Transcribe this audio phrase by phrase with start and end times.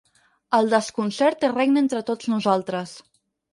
[0.59, 2.99] El desconcert regna entre tots nosaltres.